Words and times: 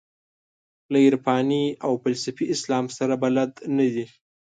له 0.91 0.97
عرفاني 1.07 1.63
او 1.85 1.91
فلسفي 2.03 2.45
اسلام 2.55 2.85
سره 2.97 3.13
بلد 3.23 3.51
نه 3.77 3.85
دي. 3.93 4.05